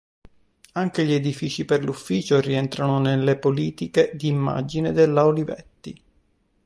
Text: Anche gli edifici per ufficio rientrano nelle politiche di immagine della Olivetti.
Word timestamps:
Anche 0.71 1.05
gli 1.05 1.13
edifici 1.13 1.63
per 1.63 1.87
ufficio 1.87 2.39
rientrano 2.41 2.99
nelle 2.99 3.37
politiche 3.37 4.09
di 4.15 4.29
immagine 4.29 4.93
della 4.93 5.27
Olivetti. 5.27 6.01